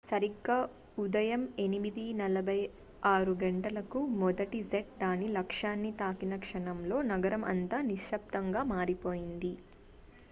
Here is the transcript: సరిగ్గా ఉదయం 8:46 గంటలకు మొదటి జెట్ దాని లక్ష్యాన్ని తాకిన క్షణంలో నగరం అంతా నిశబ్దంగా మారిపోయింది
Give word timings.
సరిగ్గా 0.05 0.55
ఉదయం 0.97 1.41
8:46 1.63 3.11
గంటలకు 3.43 3.99
మొదటి 4.17 4.61
జెట్ 4.67 4.91
దాని 4.99 5.27
లక్ష్యాన్ని 5.37 5.93
తాకిన 6.01 6.35
క్షణంలో 6.45 6.99
నగరం 7.11 7.45
అంతా 7.53 7.79
నిశబ్దంగా 7.91 8.63
మారిపోయింది 8.73 9.53